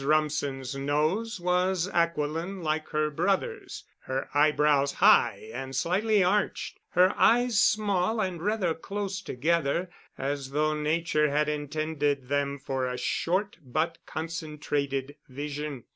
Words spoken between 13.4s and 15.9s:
but concentrated vision.